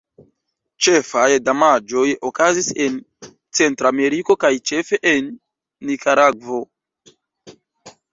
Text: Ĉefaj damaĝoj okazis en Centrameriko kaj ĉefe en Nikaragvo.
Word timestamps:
Ĉefaj 0.85 1.25
damaĝoj 1.49 2.05
okazis 2.29 2.69
en 2.85 2.95
Centrameriko 3.59 4.37
kaj 4.45 4.51
ĉefe 4.71 4.99
en 5.13 5.29
Nikaragvo. 5.91 6.59